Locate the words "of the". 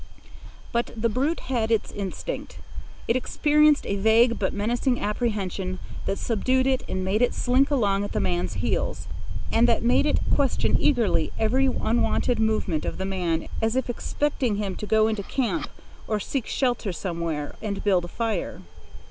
12.83-13.05